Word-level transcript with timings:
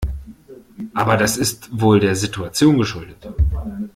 Aber 0.95 1.15
das 1.15 1.37
ist 1.37 1.79
wohl 1.79 1.99
der 1.99 2.15
Situation 2.15 2.79
geschuldet. 2.79 3.27